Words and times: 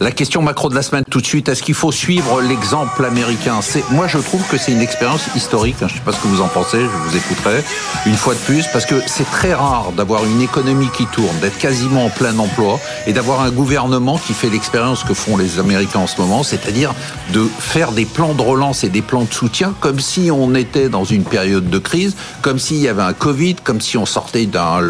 La 0.00 0.12
question 0.12 0.42
macro 0.42 0.68
de 0.68 0.76
la 0.76 0.82
semaine 0.82 1.02
tout 1.10 1.20
de 1.20 1.26
suite, 1.26 1.48
est-ce 1.48 1.60
qu'il 1.60 1.74
faut 1.74 1.90
suivre 1.90 2.40
l'exemple 2.40 3.04
américain? 3.04 3.58
C'est 3.62 3.82
Moi, 3.90 4.06
je 4.06 4.18
trouve 4.18 4.46
que 4.46 4.56
c'est 4.56 4.70
une 4.70 4.80
expérience 4.80 5.28
historique. 5.34 5.74
Je 5.80 5.84
ne 5.86 5.90
sais 5.90 6.00
pas 6.04 6.12
ce 6.12 6.20
que 6.20 6.28
vous 6.28 6.40
en 6.40 6.46
pensez, 6.46 6.78
je 6.78 6.86
vous 6.86 7.16
écouterai 7.16 7.64
une 8.06 8.14
fois 8.14 8.34
de 8.34 8.38
plus, 8.38 8.64
parce 8.72 8.86
que 8.86 8.94
c'est 9.06 9.28
très 9.28 9.54
rare 9.54 9.90
d'avoir 9.96 10.24
une 10.24 10.40
économie 10.40 10.88
qui 10.96 11.04
tourne, 11.06 11.36
d'être 11.40 11.58
quasiment 11.58 12.06
en 12.06 12.10
plein 12.10 12.38
emploi 12.38 12.78
et 13.08 13.12
d'avoir 13.12 13.40
un 13.40 13.50
gouvernement 13.50 14.18
qui 14.18 14.34
fait 14.34 14.50
l'expérience 14.50 15.02
que 15.02 15.14
font 15.14 15.36
les 15.36 15.58
Américains 15.58 15.98
en 15.98 16.06
ce 16.06 16.20
moment, 16.20 16.44
c'est-à-dire 16.44 16.94
de 17.32 17.48
faire 17.58 17.90
des 17.90 18.04
plans 18.04 18.34
de 18.34 18.42
relance 18.42 18.84
et 18.84 18.90
des 18.90 19.02
plans 19.02 19.24
de 19.24 19.34
soutien 19.34 19.74
comme 19.80 19.98
si 19.98 20.30
on 20.30 20.54
était 20.54 20.88
dans 20.88 21.04
une 21.04 21.24
période 21.24 21.70
de 21.70 21.78
crise, 21.78 22.14
comme 22.40 22.60
s'il 22.60 22.78
y 22.78 22.86
avait 22.86 23.02
un 23.02 23.14
Covid, 23.14 23.56
comme 23.64 23.80
si 23.80 23.98
on 23.98 24.06
sortait 24.06 24.46
d'un 24.46 24.80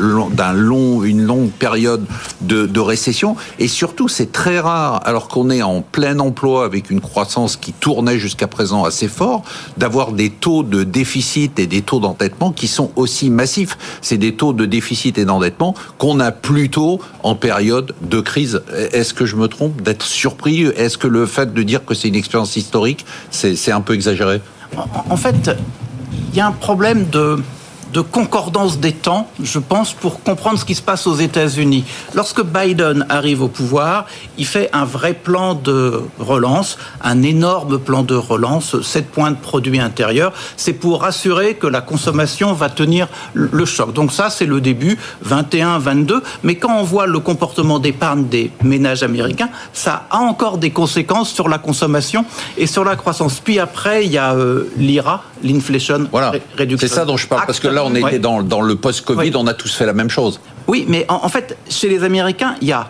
long, 0.52 1.02
une 1.02 1.22
longue 1.22 1.50
période 1.50 2.04
de, 2.42 2.66
de 2.66 2.80
récession. 2.80 3.36
Et 3.58 3.68
surtout, 3.68 4.08
c'est 4.08 4.32
très 4.32 4.60
rare, 4.60 4.97
alors 5.04 5.28
qu'on 5.28 5.50
est 5.50 5.62
en 5.62 5.82
plein 5.82 6.18
emploi 6.18 6.64
avec 6.64 6.90
une 6.90 7.00
croissance 7.00 7.56
qui 7.56 7.72
tournait 7.72 8.18
jusqu'à 8.18 8.46
présent 8.46 8.84
assez 8.84 9.08
fort, 9.08 9.42
d'avoir 9.76 10.12
des 10.12 10.30
taux 10.30 10.62
de 10.62 10.84
déficit 10.84 11.58
et 11.58 11.66
des 11.66 11.82
taux 11.82 12.00
d'endettement 12.00 12.52
qui 12.52 12.68
sont 12.68 12.90
aussi 12.96 13.30
massifs. 13.30 13.76
C'est 14.02 14.18
des 14.18 14.34
taux 14.34 14.52
de 14.52 14.66
déficit 14.66 15.18
et 15.18 15.24
d'endettement 15.24 15.74
qu'on 15.98 16.20
a 16.20 16.32
plutôt 16.32 17.00
en 17.22 17.34
période 17.34 17.94
de 18.02 18.20
crise. 18.20 18.62
Est-ce 18.92 19.14
que 19.14 19.26
je 19.26 19.36
me 19.36 19.48
trompe 19.48 19.82
d'être 19.82 20.04
surpris? 20.04 20.62
Est-ce 20.62 20.98
que 20.98 21.06
le 21.06 21.26
fait 21.26 21.52
de 21.52 21.62
dire 21.62 21.84
que 21.84 21.94
c'est 21.94 22.08
une 22.08 22.14
expérience 22.14 22.56
historique, 22.56 23.04
c'est 23.30 23.72
un 23.72 23.80
peu 23.80 23.94
exagéré? 23.94 24.40
En 25.08 25.16
fait, 25.16 25.50
il 26.32 26.36
y 26.36 26.40
a 26.40 26.46
un 26.46 26.52
problème 26.52 27.08
de 27.10 27.38
de 27.92 28.00
concordance 28.00 28.78
des 28.78 28.92
temps, 28.92 29.28
je 29.42 29.58
pense, 29.58 29.92
pour 29.92 30.22
comprendre 30.22 30.58
ce 30.58 30.64
qui 30.64 30.74
se 30.74 30.82
passe 30.82 31.06
aux 31.06 31.16
États-Unis. 31.16 31.84
Lorsque 32.14 32.42
Biden 32.44 33.06
arrive 33.08 33.42
au 33.42 33.48
pouvoir, 33.48 34.06
il 34.36 34.46
fait 34.46 34.70
un 34.72 34.84
vrai 34.84 35.14
plan 35.14 35.54
de 35.54 36.02
relance, 36.18 36.78
un 37.02 37.22
énorme 37.22 37.78
plan 37.78 38.02
de 38.02 38.14
relance, 38.14 38.80
7 38.80 39.10
points 39.10 39.30
de 39.30 39.36
produit 39.36 39.80
intérieur. 39.80 40.32
C'est 40.56 40.72
pour 40.72 41.04
assurer 41.04 41.54
que 41.54 41.66
la 41.66 41.80
consommation 41.80 42.52
va 42.52 42.68
tenir 42.68 43.08
le 43.34 43.64
choc. 43.64 43.92
Donc 43.92 44.12
ça, 44.12 44.30
c'est 44.30 44.46
le 44.46 44.60
début, 44.60 44.98
21, 45.22 45.78
22. 45.78 46.22
Mais 46.42 46.56
quand 46.56 46.78
on 46.78 46.82
voit 46.82 47.06
le 47.06 47.20
comportement 47.20 47.78
d'épargne 47.78 48.26
des 48.28 48.50
ménages 48.62 49.02
américains, 49.02 49.50
ça 49.72 50.06
a 50.10 50.18
encore 50.18 50.58
des 50.58 50.70
conséquences 50.70 51.30
sur 51.30 51.48
la 51.48 51.58
consommation 51.58 52.24
et 52.56 52.66
sur 52.66 52.84
la 52.84 52.96
croissance. 52.96 53.40
Puis 53.40 53.58
après, 53.58 54.04
il 54.04 54.12
y 54.12 54.18
a 54.18 54.34
euh, 54.34 54.70
l'IRA, 54.76 55.22
l'inflation 55.42 56.08
voilà. 56.10 56.32
C'est 56.78 56.88
ça 56.88 57.04
dont 57.04 57.16
je 57.16 57.26
parle, 57.26 57.46
parce 57.46 57.60
que 57.60 57.68
là, 57.68 57.84
on 57.84 57.94
était 57.94 58.18
dans, 58.18 58.42
dans, 58.42 58.60
le 58.60 58.76
post-Covid, 58.76 59.32
on 59.36 59.46
a 59.46 59.54
tous 59.54 59.74
fait 59.74 59.86
la 59.86 59.92
même 59.92 60.10
chose. 60.10 60.40
Oui, 60.66 60.84
mais 60.88 61.06
en, 61.08 61.28
fait, 61.28 61.56
chez 61.68 61.88
les 61.88 62.04
Américains, 62.04 62.54
il 62.60 62.68
y 62.68 62.72
a 62.72 62.88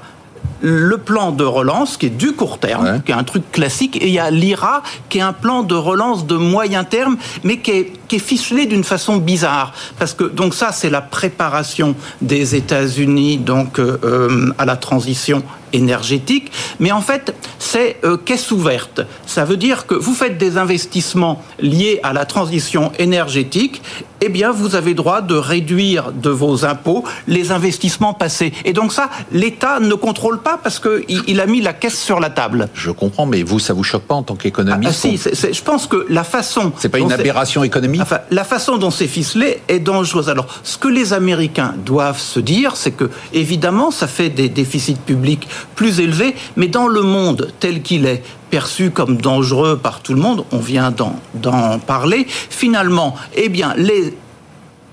le 0.61 0.99
plan 0.99 1.31
de 1.31 1.45
relance 1.45 1.97
qui 1.97 2.07
est 2.07 2.11
du 2.11 2.33
court 2.33 2.59
terme, 2.59 3.03
qui 3.05 3.13
est 3.13 3.15
un 3.15 3.25
truc 3.25 3.51
classique, 3.53 3.97
et 3.97 4.09
il 4.09 4.13
y 4.13 4.19
a 4.19 4.31
l'IRA 4.31 4.83
qui 5.09 5.19
est 5.19 5.23
un 5.23 5.33
plan 5.33 5.63
de 5.63 5.75
relance 5.75 6.27
de 6.27 6.37
moyen 6.37 6.83
terme, 6.85 7.17
mais 7.45 7.59
qui 7.59 7.71
est, 7.71 7.93
qui 8.09 8.17
est 8.17 8.21
ficelé 8.21 8.67
d'une 8.67 8.85
façon 8.85 9.19
bizarre. 9.19 9.73
Parce 9.99 10.15
que 10.15 10.25
donc 10.25 10.55
ça, 10.55 10.73
c'est 10.73 10.91
la 10.91 11.01
préparation 11.01 11.95
des 12.21 12.57
États-Unis 12.57 13.39
donc 13.39 13.79
euh, 13.79 13.99
euh, 14.03 14.53
à 14.59 14.65
la 14.65 14.77
transition 14.77 15.45
énergétique, 15.73 16.51
mais 16.79 16.93
en 16.93 17.01
fait, 17.01 17.35
c'est 17.59 17.97
euh, 18.05 18.17
caisse 18.17 18.51
ouverte. 18.51 19.01
Ça 19.27 19.45
veut 19.45 19.57
dire 19.57 19.87
que 19.87 19.95
vous 19.95 20.15
faites 20.15 20.39
des 20.39 20.57
investissements 20.57 21.43
liés 21.61 22.01
à 22.03 22.13
la 22.13 22.25
transition 22.25 22.93
énergétique, 22.99 23.83
eh 24.21 24.29
bien, 24.29 24.51
vous 24.51 24.75
avez 24.75 24.95
droit 24.95 25.21
de 25.21 25.35
réduire 25.35 26.13
de 26.13 26.31
vos 26.31 26.65
impôts 26.65 27.05
les 27.27 27.53
investissements 27.53 28.15
passés. 28.15 28.53
Et 28.65 28.73
donc 28.73 28.93
ça, 28.93 29.11
l'État 29.31 29.81
ne 29.81 29.95
contrôle 29.95 30.41
pas 30.41 30.59
parce 30.63 30.81
qu'il 30.81 31.23
il 31.27 31.41
a 31.41 31.47
mis 31.47 31.61
la 31.61 31.73
caisse 31.73 32.01
sur 32.01 32.19
la 32.19 32.31
table. 32.31 32.69
Je 32.75 32.91
comprends, 32.91 33.27
mais 33.27 33.43
vous, 33.43 33.59
ça 33.59 33.75
vous 33.75 33.85
choque 33.85 34.03
pas 34.03 34.17
en 34.17 34.23
tant 34.23 34.35
qu'économiste 34.35 35.07
ah, 35.07 35.17
Si, 35.33 35.53
je 35.53 35.63
pense 35.63 35.87
que 35.87 36.07
la 36.09 36.25
façon... 36.25 36.73
C'est 36.79 36.89
pas 36.89 36.99
une 36.99 37.13
aberration 37.13 37.63
économique 37.65 38.01
Enfin, 38.01 38.19
la 38.31 38.45
façon 38.45 38.77
dont 38.77 38.91
c'est 38.91 39.07
ficelé 39.07 39.61
est 39.69 39.79
dangereuse. 39.79 40.29
Alors, 40.29 40.47
ce 40.63 40.79
que 40.79 40.89
les 40.89 41.13
Américains 41.13 41.75
doivent 41.85 42.21
se 42.21 42.41
dire, 42.41 42.77
c'est 42.77 42.93
que, 42.93 43.11
évidemment, 43.33 43.91
ça 43.91 44.07
fait 44.07 44.31
des 44.31 44.49
déficits 44.49 44.95
publics 44.95 45.49
plus 45.75 46.01
élevé, 46.01 46.35
mais 46.57 46.69
dans 46.69 46.87
le 46.87 47.03
monde 47.03 47.53
tel 47.61 47.83
qu'il 47.83 48.07
est, 48.07 48.23
perçu 48.51 48.91
comme 48.91 49.19
dangereux 49.19 49.77
par 49.77 50.01
tout 50.01 50.15
le 50.15 50.21
monde, 50.21 50.45
on 50.53 50.59
vient 50.59 50.91
d'en 51.35 51.79
parler, 51.79 52.27
finalement, 52.29 53.15
eh 53.35 53.49
bien, 53.49 53.75
les 53.77 54.15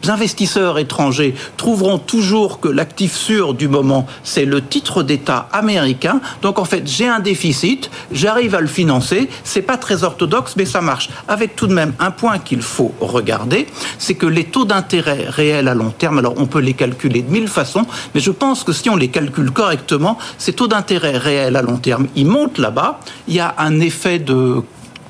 investisseurs 0.09 0.77
étrangers 0.77 1.35
trouveront 1.57 1.97
toujours 1.97 2.59
que 2.59 2.67
l'actif 2.67 3.15
sûr 3.15 3.53
du 3.53 3.67
moment, 3.67 4.05
c'est 4.23 4.45
le 4.45 4.63
titre 4.63 5.03
d'État 5.03 5.47
américain. 5.51 6.21
Donc 6.41 6.59
en 6.59 6.65
fait, 6.65 6.83
j'ai 6.85 7.07
un 7.07 7.19
déficit, 7.19 7.89
j'arrive 8.11 8.55
à 8.55 8.61
le 8.61 8.67
financer. 8.67 9.29
C'est 9.43 9.61
pas 9.61 9.77
très 9.77 10.03
orthodoxe, 10.03 10.55
mais 10.57 10.65
ça 10.65 10.81
marche. 10.81 11.09
Avec 11.27 11.55
tout 11.55 11.67
de 11.67 11.73
même 11.73 11.93
un 11.99 12.11
point 12.11 12.39
qu'il 12.39 12.61
faut 12.61 12.93
regarder, 12.99 13.67
c'est 13.97 14.15
que 14.15 14.25
les 14.25 14.45
taux 14.45 14.65
d'intérêt 14.65 15.25
réels 15.27 15.67
à 15.67 15.73
long 15.73 15.91
terme, 15.91 16.19
alors 16.19 16.35
on 16.37 16.45
peut 16.45 16.59
les 16.59 16.73
calculer 16.73 17.21
de 17.21 17.31
mille 17.31 17.47
façons, 17.47 17.85
mais 18.13 18.21
je 18.21 18.31
pense 18.31 18.63
que 18.63 18.73
si 18.73 18.89
on 18.89 18.95
les 18.95 19.09
calcule 19.09 19.51
correctement, 19.51 20.17
ces 20.37 20.53
taux 20.53 20.67
d'intérêt 20.67 21.17
réels 21.17 21.55
à 21.55 21.61
long 21.61 21.77
terme, 21.77 22.07
ils 22.15 22.27
montent 22.27 22.57
là-bas. 22.57 22.99
Il 23.27 23.35
y 23.35 23.39
a 23.39 23.55
un 23.57 23.79
effet 23.79 24.19
de 24.19 24.61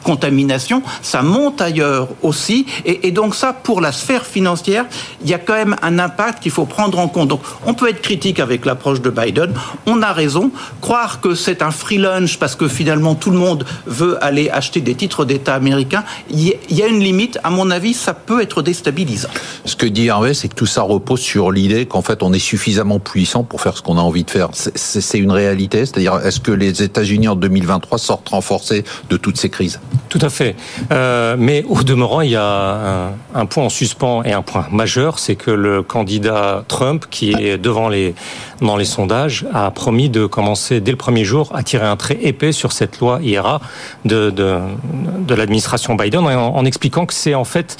contamination, 0.05 0.83
ça 1.01 1.23
monte 1.23 1.61
ailleurs 1.61 2.09
aussi. 2.21 2.67
Et, 2.85 3.11
donc 3.11 3.33
ça, 3.35 3.53
pour 3.53 3.81
la 3.81 3.91
sphère 3.91 4.25
financière, 4.25 4.85
il 5.23 5.29
y 5.29 5.33
a 5.33 5.39
quand 5.39 5.55
même 5.55 5.75
un 5.81 5.97
impact 5.99 6.43
qu'il 6.43 6.51
faut 6.51 6.65
prendre 6.65 6.99
en 6.99 7.07
compte. 7.07 7.29
Donc 7.29 7.41
on 7.65 7.73
peut 7.73 7.89
être 7.89 8.01
critique 8.01 8.39
avec 8.39 8.65
l'approche 8.65 9.01
de 9.01 9.09
Biden, 9.09 9.51
on 9.87 10.01
a 10.03 10.13
raison. 10.13 10.51
Croire 10.79 11.19
que 11.21 11.33
c'est 11.33 11.61
un 11.63 11.71
free 11.71 11.97
lunch 11.97 12.37
parce 12.37 12.55
que 12.55 12.67
finalement 12.67 13.15
tout 13.15 13.31
le 13.31 13.37
monde 13.37 13.65
veut 13.87 14.23
aller 14.23 14.49
acheter 14.49 14.79
des 14.79 14.93
titres 14.93 15.25
d'État 15.25 15.55
américains, 15.55 16.03
il 16.29 16.53
y 16.69 16.83
a 16.83 16.87
une 16.87 16.99
limite. 16.99 17.39
À 17.43 17.49
mon 17.49 17.71
avis, 17.71 17.93
ça 17.93 18.13
peut 18.13 18.41
être 18.41 18.61
déstabilisant. 18.61 19.29
Ce 19.65 19.75
que 19.75 19.87
dit 19.87 20.07
Hervé, 20.07 20.35
c'est 20.35 20.47
que 20.47 20.55
tout 20.55 20.67
ça 20.67 20.83
repose 20.83 21.19
sur 21.19 21.51
l'idée 21.51 21.87
qu'en 21.87 22.03
fait 22.03 22.21
on 22.21 22.31
est 22.31 22.39
suffisamment 22.39 22.99
puissant 22.99 23.43
pour 23.43 23.61
faire 23.61 23.75
ce 23.75 23.81
qu'on 23.81 23.97
a 23.97 24.01
envie 24.01 24.23
de 24.23 24.29
faire. 24.29 24.49
C'est 24.53 25.17
une 25.17 25.31
réalité, 25.31 25.79
c'est-à-dire 25.79 26.19
est-ce 26.23 26.39
que 26.39 26.51
les 26.51 26.83
États-Unis 26.83 27.27
en 27.27 27.35
2023 27.35 27.97
sortent 27.97 28.29
renforcés 28.29 28.83
de 29.09 29.17
toutes 29.17 29.37
ces 29.37 29.49
crises? 29.49 29.79
Tout 30.09 30.19
à 30.21 30.29
fait. 30.29 30.55
Euh, 30.91 31.35
mais 31.37 31.63
au 31.67 31.83
demeurant, 31.83 32.21
il 32.21 32.31
y 32.31 32.35
a 32.35 33.11
un, 33.33 33.45
point 33.45 33.65
en 33.65 33.69
suspens 33.69 34.23
et 34.23 34.33
un 34.33 34.41
point 34.41 34.67
majeur, 34.71 35.19
c'est 35.19 35.35
que 35.35 35.51
le 35.51 35.83
candidat 35.83 36.63
Trump, 36.67 37.05
qui 37.09 37.31
est 37.31 37.57
devant 37.57 37.89
les 37.89 38.15
dans 38.61 38.77
les 38.77 38.85
sondages, 38.85 39.45
a 39.53 39.69
promis 39.71 40.09
de 40.09 40.25
commencer 40.25 40.79
dès 40.79 40.91
le 40.91 40.97
premier 40.97 41.25
jour 41.25 41.51
à 41.53 41.61
tirer 41.61 41.85
un 41.85 41.97
trait 41.97 42.17
épais 42.21 42.53
sur 42.53 42.71
cette 42.71 42.99
loi 42.99 43.19
IRA 43.21 43.59
de 44.05 44.25
de, 44.35 45.35
l'administration 45.35 45.95
Biden, 45.95 46.21
en, 46.25 46.65
expliquant 46.65 47.05
que 47.05 47.13
c'est 47.13 47.35
en 47.35 47.43
fait 47.43 47.77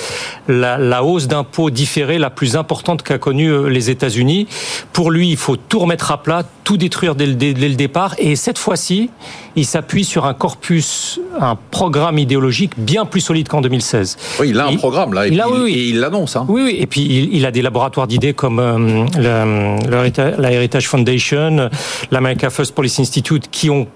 la, 0.47 1.03
hausse 1.03 1.27
d'impôts 1.27 1.69
différée 1.69 2.17
la 2.17 2.29
plus 2.29 2.55
importante 2.55 3.03
qu'a 3.03 3.17
connue 3.17 3.49
euh, 3.49 3.67
les 3.67 3.89
États-Unis. 3.89 4.47
Pour 4.93 5.11
lui, 5.11 5.29
il 5.29 5.37
faut 5.37 5.55
tout 5.55 5.79
remettre 5.79 6.11
à 6.11 6.21
plat, 6.21 6.43
tout 6.63 6.77
détruire 6.77 7.15
dès 7.15 7.25
le, 7.25 7.35
dès 7.35 7.53
le 7.53 7.75
départ, 7.75 8.15
et 8.17 8.35
cette 8.35 8.57
fois-ci, 8.57 9.09
il 9.55 9.65
s'appuie 9.65 10.03
sur 10.03 10.25
un 10.25 10.33
corpus, 10.33 11.19
un 11.39 11.57
programme 11.71 12.04
idéologique 12.17 12.73
bien 12.77 13.05
plus 13.05 13.21
solide 13.21 13.47
qu'en 13.47 13.61
2016. 13.61 14.17
Oui, 14.39 14.49
il 14.49 14.59
a 14.59 14.67
un 14.67 14.75
programme 14.75 15.13
là, 15.13 15.27
et, 15.27 15.31
il, 15.31 15.41
et 15.67 15.89
il 15.89 15.99
l'annonce. 15.99 16.35
Hein. 16.35 16.45
Oui, 16.47 16.61
oui, 16.63 16.77
et 16.79 16.85
puis 16.85 17.01
il, 17.31 17.45
a 17.45 17.51
des 17.51 17.61
laboratoires 17.61 18.07
d'idées 18.07 18.33
comme 18.33 18.59
euh, 18.59 19.05
la 19.17 20.51
Heritage 20.51 20.87
Foundation, 20.87 21.69
l'America 22.11 22.49
First 22.49 22.73
Policy 22.73 23.01
Institute, 23.01 23.49
qui 23.51 23.69
ont 23.69 23.87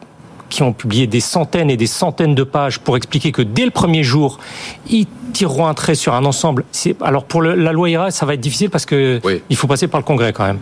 qui 0.50 0.64
ont 0.64 0.74
publié 0.74 1.08
des 1.08 1.20
centaines 1.20 1.70
et 1.70 1.78
des 1.78 1.88
centaines 1.88 2.36
de 2.36 2.44
pages 2.44 2.80
pour 2.80 2.98
expliquer 2.98 3.32
que 3.32 3.42
dès 3.42 3.66
le 3.66 3.72
premier 3.72 4.04
jour, 4.04 4.40
ils 4.90 5.08
tireront 5.34 5.68
un 5.68 5.74
trait 5.74 5.96
sur 5.96 6.14
un 6.14 6.26
ensemble. 6.26 6.66
Alors 7.02 7.24
pour 7.24 7.42
la 7.42 7.72
loi 7.72 7.90
IRA, 7.90 8.12
ça 8.12 8.26
va 8.26 8.34
être 8.34 8.40
difficile 8.40 8.70
parce 8.70 8.86
que 8.86 9.22
il 9.50 9.56
faut 9.56 9.68
passer 9.68 9.88
par 9.88 10.00
le 10.00 10.06
Congrès 10.06 10.34
quand 10.34 10.46
même. 10.46 10.60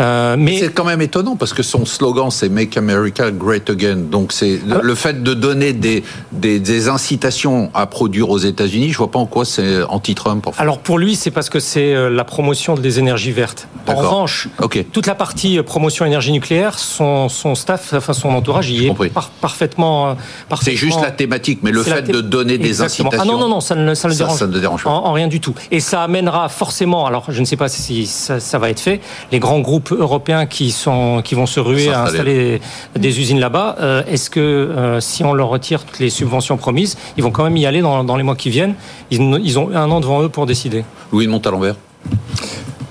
Euh, 0.00 0.36
mais 0.38 0.58
c'est 0.58 0.72
quand 0.72 0.84
même 0.84 1.02
étonnant 1.02 1.36
parce 1.36 1.52
que 1.52 1.62
son 1.62 1.84
slogan 1.84 2.30
c'est 2.30 2.48
Make 2.48 2.76
America 2.76 3.30
Great 3.30 3.70
Again. 3.70 3.96
Donc 4.10 4.32
c'est 4.32 4.60
le 4.66 4.94
fait 4.94 5.22
de 5.22 5.34
donner 5.34 5.72
des, 5.72 6.02
des, 6.32 6.88
incitations 6.88 7.70
à 7.74 7.86
produire 7.86 8.30
aux 8.30 8.38
États-Unis. 8.38 8.90
Je 8.90 8.98
vois 8.98 9.10
pas 9.10 9.18
en 9.18 9.26
quoi 9.26 9.44
c'est 9.44 9.82
anti-Trump. 9.82 10.48
Alors 10.58 10.78
pour 10.78 10.98
lui, 10.98 11.16
c'est 11.16 11.30
parce 11.30 11.50
que 11.50 11.60
c'est 11.60 11.94
euh, 11.94 12.10
la 12.10 12.24
promotion 12.24 12.74
des 12.74 12.98
énergies 12.98 13.32
vertes. 13.32 13.68
En 13.86 13.94
revanche, 13.94 14.48
toute 14.92 15.06
la 15.06 15.14
partie 15.14 15.58
euh, 15.58 15.62
promotion 15.62 16.04
énergie 16.04 16.32
nucléaire, 16.32 16.78
son, 16.78 17.28
son 17.28 17.54
staff, 17.54 17.94
enfin 17.94 18.12
son 18.12 18.30
entourage, 18.30 18.70
y 18.70 18.86
est 18.86 18.92
parfaitement. 19.40 20.16
C'est 20.60 20.76
juste 20.76 21.00
la 21.00 21.10
thématique, 21.10 21.60
mais 21.62 21.70
le 21.70 21.82
fait 21.82 22.02
de 22.02 22.20
donner 22.20 22.58
des 22.58 22.82
incitations. 22.82 23.20
Ah 23.20 23.24
non 23.24 23.38
non 23.38 23.48
non, 23.48 23.60
ça 23.60 23.74
ne 23.74 23.94
ça, 23.94 24.08
ne 24.08 24.58
dérange 24.58 24.84
pas. 24.84 24.90
En, 24.90 25.12
rien 25.12 25.28
du 25.28 25.40
tout. 25.40 25.54
Et 25.70 25.80
ça 25.80 26.02
amènera 26.02 26.48
forcément, 26.48 27.06
alors 27.06 27.24
je 27.28 27.40
ne 27.40 27.44
sais 27.44 27.56
pas 27.56 27.68
si 27.68 28.06
ça, 28.06 28.58
va 28.58 28.70
être 28.70 28.80
fait, 28.80 29.00
les 29.32 29.38
grands 29.38 29.60
groupes 29.60 29.92
européens 29.92 30.46
qui, 30.46 30.70
sont, 30.70 31.22
qui 31.24 31.34
vont 31.34 31.46
se 31.46 31.60
ruer 31.60 31.90
à 31.90 32.04
installer 32.04 32.60
des 32.96 33.20
usines 33.20 33.40
là-bas, 33.40 33.76
euh, 33.80 34.02
est-ce 34.08 34.30
que 34.30 34.40
euh, 34.40 35.00
si 35.00 35.24
on 35.24 35.32
leur 35.32 35.48
retire 35.48 35.84
toutes 35.84 35.98
les 35.98 36.10
subventions 36.10 36.56
promises, 36.56 36.96
ils 37.16 37.22
vont 37.22 37.30
quand 37.30 37.44
même 37.44 37.56
y 37.56 37.66
aller 37.66 37.80
dans, 37.80 38.16
les 38.16 38.22
mois 38.22 38.36
qui 38.36 38.50
viennent? 38.50 38.74
Ils, 39.10 39.58
ont 39.58 39.70
un 39.74 39.90
an 39.90 40.00
devant 40.00 40.22
eux 40.22 40.28
pour 40.28 40.46
décider. 40.46 40.84
Louis 41.12 41.26
de 41.26 41.30
Montalembert 41.30 41.76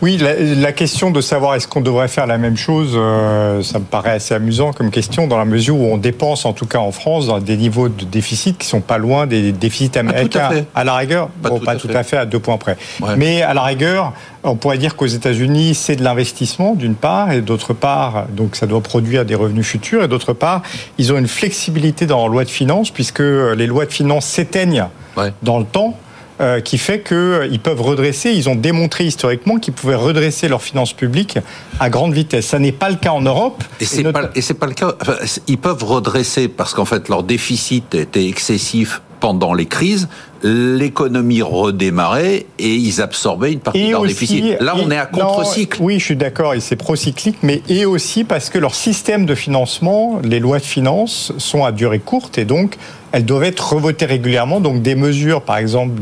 Oui, 0.01 0.17
la, 0.17 0.71
question 0.73 1.09
de 1.09 1.21
savoir 1.21 1.55
est-ce 1.55 1.67
qu'on 1.67 1.81
devrait 1.81 2.07
faire 2.07 2.27
la 2.27 2.37
même 2.37 2.55
chose, 2.55 2.91
euh, 2.95 3.63
ça 3.63 3.79
me 3.79 3.83
paraît 3.83 4.11
assez 4.11 4.35
amusant 4.35 4.71
comme 4.71 4.91
question, 4.91 5.27
dans 5.27 5.39
la 5.39 5.45
mesure 5.45 5.75
où 5.75 5.85
on 5.85 5.97
dépense, 5.97 6.45
en 6.45 6.53
tout 6.53 6.67
cas 6.67 6.77
en 6.77 6.91
France, 6.91 7.27
dans 7.27 7.39
des 7.39 7.57
niveaux 7.57 7.89
de 7.89 8.05
déficit 8.05 8.59
qui 8.59 8.67
sont 8.67 8.81
pas 8.81 8.99
loin 8.99 9.25
des 9.25 9.51
déficits 9.51 9.97
américains. 9.97 10.51
À, 10.75 10.83
la 10.83 10.95
rigueur, 10.95 11.29
pas, 11.41 11.75
tout, 11.75 11.89
à 11.93 12.03
fait. 12.03 12.17
à 12.17 12.25
deux 12.25 12.39
points 12.39 12.57
près. 12.57 12.77
Mais 13.17 13.41
à 13.41 13.55
la 13.55 13.63
rigueur, 13.63 14.13
on 14.43 14.55
pourrait 14.55 14.77
dire 14.77 14.95
qu'aux 14.95 15.07
États-Unis, 15.07 15.73
c'est 15.73 15.95
de 15.95 16.03
l'investissement 16.03 16.75
d'une 16.75 16.95
part, 16.95 17.31
et 17.31 17.41
d'autre 17.41 17.73
part, 17.73 18.27
donc 18.29 18.55
ça 18.55 18.67
doit 18.67 18.81
produire 18.81 19.25
des 19.25 19.35
revenus 19.35 19.65
futurs, 19.65 20.03
et 20.03 20.07
d'autre 20.07 20.33
part, 20.33 20.61
ils 20.99 21.11
ont 21.11 21.17
une 21.17 21.27
flexibilité 21.27 22.05
dans 22.05 22.21
la 22.27 22.31
loi 22.31 22.43
de 22.43 22.49
finances, 22.49 22.91
puisque 22.91 23.19
les 23.19 23.65
lois 23.65 23.85
de 23.85 23.91
finances 23.91 24.25
s'éteignent 24.25 24.85
dans 25.41 25.57
le 25.57 25.65
temps. 25.65 25.97
Euh, 26.39 26.61
qui 26.61 26.77
fait 26.77 27.01
qu'ils 27.01 27.15
euh, 27.15 27.57
peuvent 27.63 27.81
redresser, 27.81 28.31
ils 28.31 28.47
ont 28.47 28.53
démontré 28.53 29.05
historiquement 29.05 29.57
qu'ils 29.57 29.73
pouvaient 29.73 29.95
redresser 29.95 30.47
leurs 30.47 30.61
finances 30.61 30.93
publiques 30.93 31.39
à 31.79 31.89
grande 31.89 32.13
vitesse. 32.13 32.45
Ça 32.45 32.59
n'est 32.59 32.71
pas 32.71 32.91
le 32.91 32.97
cas 32.97 33.09
en 33.09 33.21
Europe. 33.21 33.63
Et 33.79 33.85
c'est 33.85 34.03
pas, 34.03 34.27
pas 34.27 34.67
le 34.67 34.73
cas. 34.73 34.93
ils 35.47 35.57
peuvent 35.57 35.83
redresser 35.83 36.47
parce 36.47 36.75
qu'en 36.75 36.85
fait 36.85 37.09
leur 37.09 37.23
déficit 37.23 37.95
était 37.95 38.27
excessif 38.27 39.01
pendant 39.19 39.55
les 39.55 39.65
crises, 39.65 40.07
l'économie 40.43 41.41
redémarrait 41.41 42.45
et 42.59 42.75
ils 42.75 43.01
absorbaient 43.01 43.53
une 43.53 43.59
partie 43.59 43.87
de 43.87 43.91
leur 43.91 44.03
déficit. 44.03 44.59
Là, 44.59 44.75
on 44.77 44.91
est 44.91 44.97
à 44.97 45.07
contre-cycle. 45.07 45.79
Oui, 45.81 45.99
je 45.99 46.05
suis 46.05 46.15
d'accord, 46.15 46.53
et 46.53 46.59
c'est 46.59 46.75
pro-cyclique, 46.75 47.37
mais 47.41 47.61
et 47.67 47.85
aussi 47.85 48.23
parce 48.23 48.51
que 48.51 48.59
leur 48.59 48.75
système 48.75 49.25
de 49.25 49.35
financement, 49.35 50.19
les 50.23 50.39
lois 50.39 50.59
de 50.59 50.65
finances, 50.65 51.33
sont 51.37 51.65
à 51.65 51.71
durée 51.71 51.99
courte 51.99 52.37
et 52.37 52.45
donc 52.45 52.77
elles 53.11 53.25
doivent 53.25 53.43
être 53.43 53.73
revotées 53.73 54.05
régulièrement. 54.05 54.59
Donc 54.59 54.81
des 54.81 54.95
mesures, 54.95 55.41
par 55.41 55.57
exemple, 55.57 56.01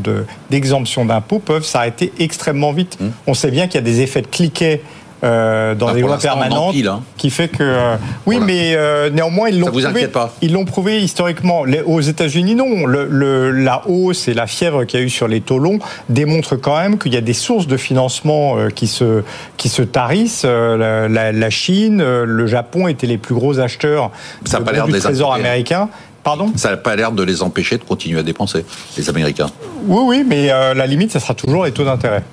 d'exemption 0.50 1.04
d'impôts 1.04 1.38
peuvent 1.38 1.64
s'arrêter 1.64 2.12
extrêmement 2.18 2.72
vite. 2.72 2.98
Hum. 3.00 3.12
On 3.26 3.34
sait 3.34 3.50
bien 3.50 3.66
qu'il 3.66 3.76
y 3.76 3.78
a 3.78 3.86
des 3.86 4.00
effets 4.00 4.22
de 4.22 4.26
cliquet 4.26 4.82
euh, 5.24 5.74
dans 5.74 5.94
des 5.94 6.02
lois 6.02 6.18
permanentes, 6.18 6.74
hein. 6.86 7.02
qui 7.16 7.30
fait 7.30 7.48
que 7.48 7.62
euh, 7.62 7.96
oui, 8.26 8.38
mais 8.38 8.74
euh, 8.76 9.08
néanmoins 9.08 9.48
ils 9.48 9.58
l'ont 9.58 9.68
prouvé. 9.68 10.08
Ils 10.42 10.52
l'ont 10.52 10.66
prouvé 10.66 11.00
historiquement. 11.00 11.64
aux 11.86 12.00
États-Unis, 12.02 12.54
non. 12.54 12.84
Le, 12.84 13.50
la 13.50 13.88
hausse 13.88 14.28
et 14.28 14.34
la 14.34 14.46
fièvre 14.46 14.84
qu'il 14.84 15.00
y 15.00 15.02
a 15.02 15.06
eu 15.06 15.10
sur 15.10 15.26
les 15.26 15.40
taux 15.40 15.58
longs 15.58 15.78
démontrent 16.10 16.56
quand 16.56 16.78
même 16.78 16.98
qu'il 16.98 17.14
y 17.14 17.16
a 17.16 17.22
des 17.22 17.32
sources 17.32 17.66
de 17.66 17.78
financement 17.78 18.56
qui 18.74 18.86
se 18.86 19.22
qui 19.56 19.70
se 19.70 19.80
tarissent. 19.80 20.44
La, 20.44 21.08
la, 21.08 21.50
Chine, 21.50 22.02
le 22.02 22.46
Japon 22.46 22.86
étaient 22.86 23.06
les 23.06 23.18
plus 23.18 23.34
gros 23.34 23.58
acheteurs 23.58 24.10
Ça 24.44 24.60
de, 24.60 24.92
du 24.92 24.98
trésor 24.98 25.32
américain. 25.32 25.88
Pardon 26.26 26.50
Ça 26.56 26.70
n'a 26.70 26.76
pas 26.76 26.96
l'air 26.96 27.12
de 27.12 27.22
les 27.22 27.40
empêcher 27.40 27.78
de 27.78 27.84
continuer 27.84 28.18
à 28.18 28.24
dépenser, 28.24 28.66
les 28.96 29.08
Américains. 29.08 29.48
Oui, 29.84 30.02
oui, 30.06 30.24
mais 30.26 30.48
la 30.48 30.86
limite, 30.88 31.12
ça 31.12 31.20
sera 31.20 31.34
toujours 31.34 31.64
les 31.64 31.70
taux 31.70 31.84
d'intérêt. 31.84 32.24